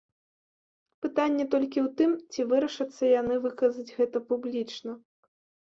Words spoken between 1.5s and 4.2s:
толькі ў тым, ці вырашацца яны выказаць гэта